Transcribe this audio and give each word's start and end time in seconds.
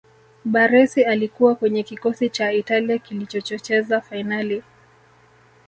baressi 0.45 1.03
alikuwa 1.03 1.55
kwenye 1.55 1.83
kikosi 1.83 2.29
cha 2.29 2.51
italia 2.53 2.97
kilichocheza 2.97 4.01
fainali 4.01 4.63